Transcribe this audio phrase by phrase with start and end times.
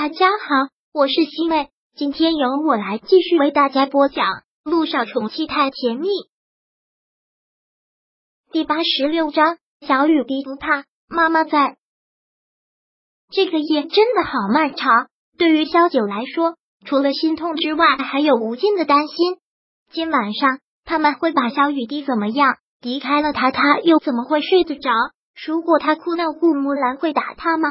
[0.00, 4.24] 大家好，我是西妹，今天由我来继续为大家播讲
[4.62, 6.06] 《路上宠妻太甜蜜》
[8.52, 9.58] 第八十六章。
[9.80, 11.78] 小雨滴不怕，妈妈在。
[13.32, 16.54] 这个夜真的好漫长，对于萧九来说，
[16.86, 19.38] 除了心痛之外，还有无尽的担心。
[19.90, 22.54] 今晚上他们会把小雨滴怎么样？
[22.80, 24.92] 离开了他，他又怎么会睡得着？
[25.44, 27.70] 如果他哭闹，顾木兰会打他吗？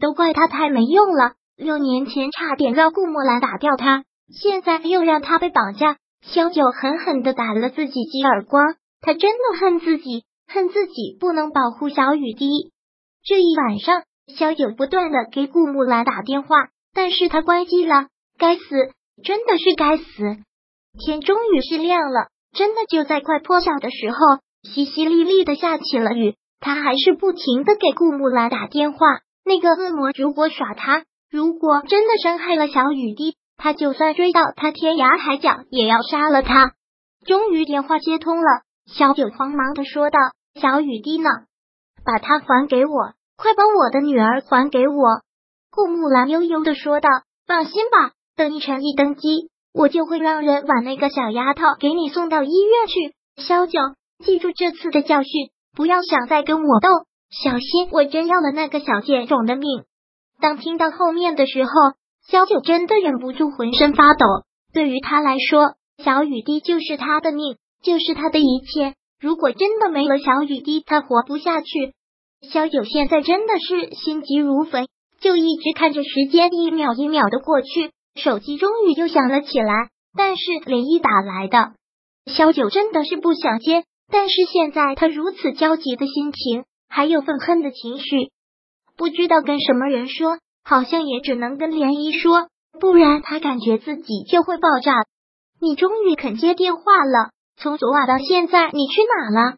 [0.00, 1.34] 都怪他太没用了。
[1.56, 5.96] 六年前差点让顾墨兰打掉他，现在又让他被绑架。
[6.22, 12.72] 萧九狠狠的打了自己几耳光，他真的恨自己，恨自己不能保护小雨滴。
[13.24, 14.02] 这一晚上，
[14.36, 16.56] 萧九不断的给顾木兰打电话，
[16.92, 18.08] 但是他关机了。
[18.38, 18.64] 该死，
[19.24, 20.04] 真的是该死！
[20.98, 24.16] 天终于是亮了，真的就在快破晓的时候，
[24.68, 28.98] 淅淅沥沥的下起了雨，他还是不停的给顾木兰打电话。
[29.44, 31.04] 那个恶魔如果耍他。
[31.30, 36.72] 如果真的伤害了小雨滴，他就算追到他天涯海角，也要杀了他。
[37.26, 40.18] 终于电话接通了，小九慌忙的说道
[40.60, 41.28] ：“小雨滴呢？
[42.04, 45.22] 把她还给我，快把我的女儿还给我。”
[45.74, 47.08] 顾木兰悠悠的说道
[47.46, 53.42] ：“放心吧，等你陈毅登基，我就会让人把那个小丫头给你送到医院去。
[53.42, 53.80] 小九，
[54.24, 56.88] 记住这次的教训，不要想再跟我斗，
[57.30, 59.84] 小心我真要了那个小贱种的命。”
[60.46, 61.70] 当听到后面的时候，
[62.30, 64.24] 小九真的忍不住浑身发抖。
[64.72, 68.94] 对于他来说，小雨滴就是他的命，就是他的一切。
[69.20, 71.94] 如果真的没了小雨滴，他活不下去。
[72.48, 74.86] 小九现在真的是心急如焚，
[75.18, 77.90] 就一直看着时间一秒一秒的过去。
[78.14, 81.72] 手机终于又响了起来，但是连一打来的，
[82.32, 83.82] 小九真的是不想接。
[84.12, 88.30] 但是现在他如此焦急的心情，还有愤恨的情绪。
[88.96, 92.48] 不知道跟什么人说，好像也只能跟涟漪说，
[92.80, 95.04] 不然他感觉自己就会爆炸。
[95.60, 99.56] 你终于肯接电话了，从昨晚到现在，你去哪了？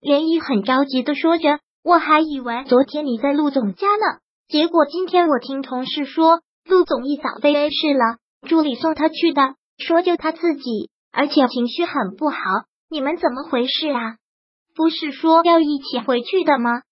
[0.00, 4.18] 涟漪很着急的说着，我还以为昨天你在陆总家呢，
[4.48, 8.18] 结果今天我听同事说，陆总一早被 A 市了，
[8.48, 12.38] 助理送他去的，说就他自己，而且情绪很不好。
[12.88, 14.16] 你们怎么回事啊？
[14.74, 16.82] 不是说要一起回去的吗？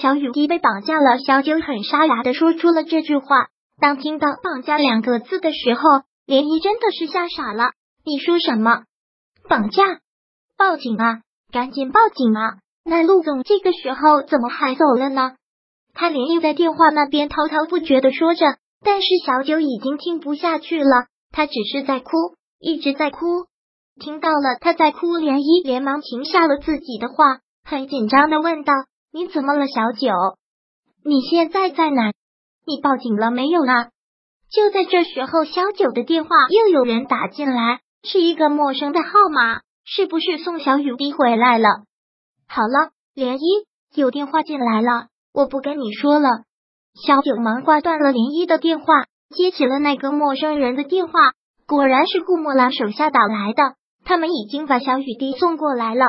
[0.00, 3.46] 小雨滴被绑架了，小九很沙哑的说出了这句话。
[3.80, 5.82] 当听到“绑架”两个字的时候，
[6.26, 7.70] 涟漪真的是吓傻了。
[8.04, 8.82] 你说什么？
[9.48, 9.82] 绑架？
[10.56, 11.20] 报警啊！
[11.52, 12.58] 赶紧报警啊！
[12.84, 15.36] 那陆总这个时候怎么还走了呢？
[15.94, 22.10] 他连又在电话那边滔滔不绝的说着，但是小九已经听不下去了，他只是在哭，
[22.58, 23.20] 一直在哭。
[24.00, 28.72] 听到了他在哭，涟漪连忙停下了自己的话，很紧张的问道。
[29.16, 30.10] 你怎么了，小九？
[31.04, 32.10] 你现在在哪？
[32.66, 33.86] 你报警了没有呢？
[34.50, 41.68] 就在这时候，小九的电话又有人打进来，是一个陌生的号码，是不是宋小雨滴回来了？
[42.48, 46.28] 好了，涟漪有电话进来了，我不跟你说了。
[47.06, 51.12] 小九忙挂断了涟漪的电话，接起了那个陌生人的电话，
[51.68, 56.04] 果然是顾墨兰手下打来的，他们已经把小雨滴送过来了。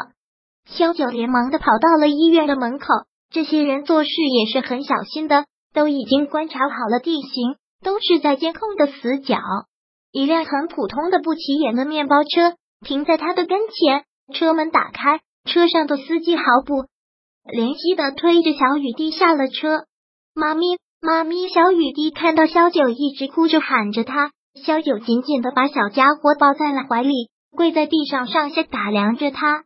[0.65, 2.87] 萧九连忙的跑到了医院的门口，
[3.31, 9.37] 这些人做事也是很小心的，都已经观察好了地形，都是在监控的死角。
[10.11, 12.55] 一辆很普通的不起眼的面包车
[12.85, 16.85] 停在他的跟前，车门打开，车上的司机毫不
[17.43, 19.85] 怜惜的推着小雨滴下了车。
[20.33, 21.47] 妈咪，妈咪！
[21.47, 24.31] 小雨滴看到萧九一直哭着喊着他，
[24.65, 29.63] 萧九紧紧的把小家伙抱在了怀里，跪在地上上下打量着他。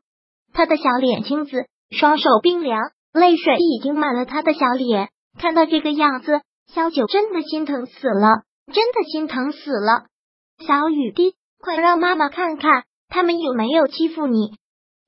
[0.60, 2.82] 他的小脸青紫，双手冰凉，
[3.14, 5.08] 泪水已经满了他的小脸。
[5.40, 10.08] 看到这个样子，萧九真的心疼死了，真的心疼死了。
[10.68, 14.58] 小雨滴，快让妈妈看看，他们有没有欺负你？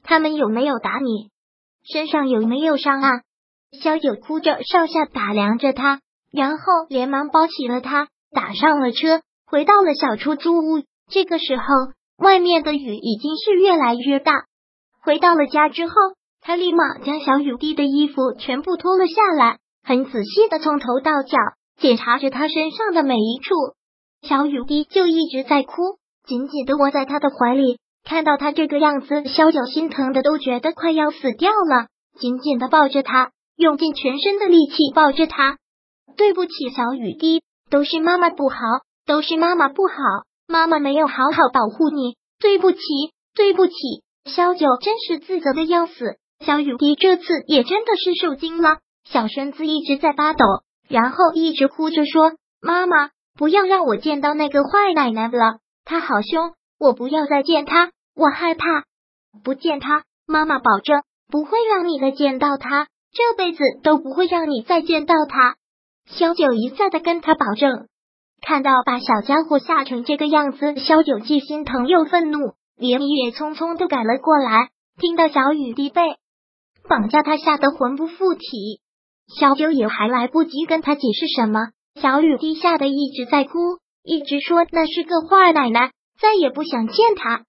[0.03, 1.31] 他们有没有打你？
[1.83, 3.09] 身上有没有伤啊？
[3.77, 5.99] 萧九哭着上下打量着他，
[6.31, 10.81] 然后连忙抱起了他，打上了车，回到了小出租屋。
[11.09, 11.65] 这个时候，
[12.19, 14.45] 外面的雨已经是越来越大。
[15.03, 15.93] 回到了家之后，
[16.41, 21.37] 他立马将小雨滴的衣服全部脱了下来，很仔细的从头到脚
[21.79, 23.55] 检查着他身上的每一处。
[24.21, 27.79] 小雨滴就一直在哭，紧紧的窝在他的怀里。
[28.03, 31.87] 看到他这个样子，小九心疼的都觉得快要死掉了，
[32.19, 35.57] 紧紧的抱着他，用尽全身的力气抱着他。
[36.17, 38.57] 对不起，小雨滴，都是妈妈不好，
[39.05, 39.95] 都是妈妈不好，
[40.47, 42.79] 妈妈没有好好保护你，对不起，
[43.35, 43.73] 对不起。
[44.25, 50.45] 萧九真是自责的要死，小雨滴这次也真的是受惊了，小身子一直在发抖，
[50.87, 58.83] 然后一直哭着说：“妈妈，不要让我见到那个坏奶奶了，她好凶，我不要再见她，我害怕。
[59.43, 65.55] 不见她，妈妈保证不会让你再见到她，这辈子都不会让你再见到她。
[66.05, 67.87] 萧九一再的跟他保证。
[68.41, 74.69] 看到把小家伙吓成这个样子，萧九既心疼又愤怒，脸也匆匆的赶了过来。
[74.99, 76.01] 听到小雨滴被
[76.89, 78.81] 绑架，他吓得魂不附体。
[79.39, 81.59] 小九也还来不及跟他解释什么，
[82.01, 87.43] 小雨滴吓得一直在哭，一直说那是个坏奶奶，再也不想见他。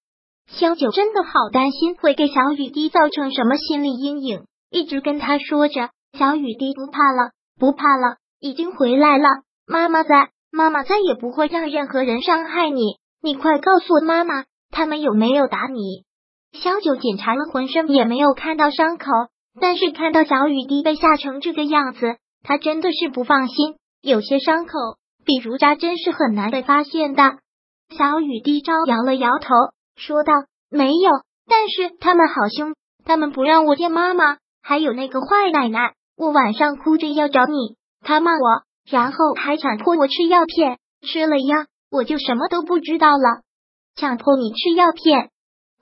[0.47, 9.29] 小九真的好担心会给小雨滴造成什么心理阴影，一直跟他说着：“小雨滴不怕了，不怕了，已经回来了，
[9.67, 16.05] 妈妈在。”妈妈再也不会让任何人伤害你，你快告诉妈妈，他们有没有打你？
[16.53, 19.07] 小九检查了浑身，也没有看到伤口，
[19.61, 23.77] 但是看到小雨滴被吓成这个样子，他真的是不放心。
[24.03, 24.73] 有些伤口，
[25.25, 27.23] 比如扎针，是很难被发现的。
[27.97, 29.55] 小雨滴招摇了摇头，
[29.95, 30.33] 说道
[30.69, 31.11] ：“没有，
[31.47, 32.75] 但是他们好凶，
[33.05, 43.43] 他们不让我见妈妈，还有那个坏奶奶，我晚上哭着要找你，他骂我。”然后还强迫我吃药片，吃了药我就什么都不知道了。
[43.95, 45.31] 强迫你吃药片，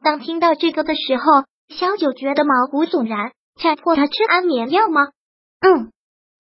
[0.03, 3.33] 当听到这个的时候，小九觉得毛骨悚然。
[3.61, 5.09] 强迫他吃安眠药吗？
[5.61, 5.91] 嗯。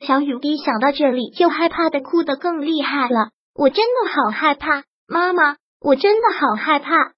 [0.00, 3.30] 小雨滴想到这里就害怕的哭得更厉害了。
[3.54, 7.12] 我真的好害怕，妈妈，我真的好害怕。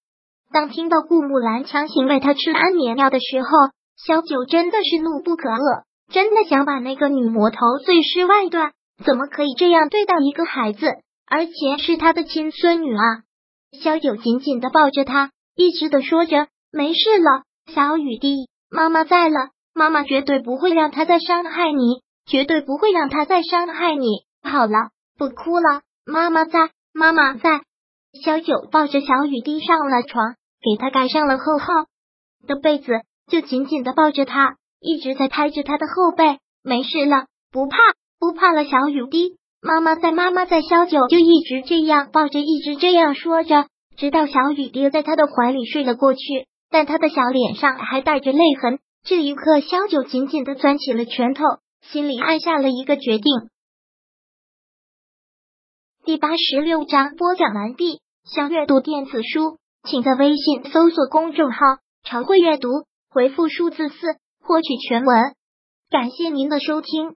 [0.52, 3.48] 当听到顾木兰强行喂他吃安眠药的时候，
[3.96, 8.72] 小九真的是怒不可遏，真的想把那个女魔头碎尸万段。
[9.04, 10.86] 怎么可以这样对待一个孩子，
[11.26, 13.22] 而且是他的亲孙女啊！
[13.80, 24.08] 小九紧紧的抱着他，一直的说着：“没事了，小雨滴，妈妈在了，妈妈绝对不会让他再伤害你，绝对不会让他再伤害你。
[24.42, 27.62] 好了，不哭了，妈妈在，妈妈在。”
[28.22, 31.66] 小九抱着小雨滴上了床，给他盖上了厚厚
[32.46, 32.92] 的被子，
[33.26, 36.38] 就紧紧的抱着他，一直在拍着他的后背。
[36.62, 37.78] 没事了，不怕。
[38.20, 40.60] 不怕了，小雨滴，妈妈在，妈妈在。
[40.60, 46.20] 小九就一直这样抱着，一直这样说着，直到小雨滴在他的怀里睡了过去。
[46.68, 48.80] 但他的小脸上还带着泪痕。
[49.04, 51.44] 这一刻，小九紧紧的攥起了拳头，
[51.80, 53.32] 心里暗下了一个决定。
[56.04, 58.00] 第八十六章播讲完毕。
[58.24, 61.58] 想阅读电子书，请在微信搜索公众号
[62.02, 62.68] “常会阅读”，
[63.10, 63.96] 回复数字四
[64.40, 65.34] 获取全文。
[65.90, 67.14] 感谢您的收听。